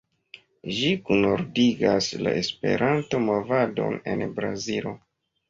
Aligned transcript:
Ĝi 0.77 0.87
kunordigas 1.09 2.07
la 2.23 2.33
Esperanto-movadon 2.39 4.01
en 4.15 4.27
Brazilo. 4.41 4.97